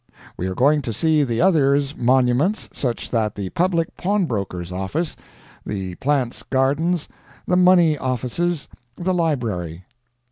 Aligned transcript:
We 0.35 0.47
are 0.47 0.55
going 0.55 0.81
too 0.81 0.93
see 0.93 1.23
the 1.23 1.41
others 1.41 1.95
monuments 1.95 2.67
such 2.73 3.11
that 3.11 3.35
the 3.35 3.51
public 3.51 3.95
pawnbroker's 3.97 4.71
office, 4.71 5.15
the 5.63 5.93
plants 5.97 6.41
garden's, 6.41 7.07
the 7.45 7.55
money 7.55 7.99
office's, 7.99 8.67
the 8.95 9.13
library. 9.13 9.85